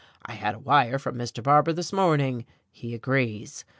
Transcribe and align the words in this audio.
I 0.25 0.33
had 0.33 0.55
a 0.55 0.59
wire 0.59 0.97
from 0.97 1.15
Mr. 1.15 1.43
Barbour 1.43 1.73
this 1.73 1.93
morning 1.93 2.47
he 2.71 2.95
agrees. 2.95 3.65